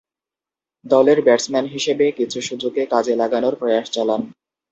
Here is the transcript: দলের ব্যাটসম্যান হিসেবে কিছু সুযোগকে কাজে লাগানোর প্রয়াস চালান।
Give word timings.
দলের 0.85 1.19
ব্যাটসম্যান 1.21 1.65
হিসেবে 1.65 2.05
কিছু 2.11 2.37
সুযোগকে 2.41 2.83
কাজে 2.85 3.13
লাগানোর 3.15 3.55
প্রয়াস 3.55 3.87
চালান। 3.91 4.21